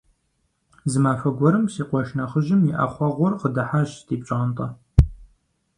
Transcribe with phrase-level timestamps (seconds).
[0.91, 4.67] Зы махуэ гуэрым си къуэш нэхъыжьым и Ӏэхъуэгъур къыдыхьащ ди пщӀантӀэ.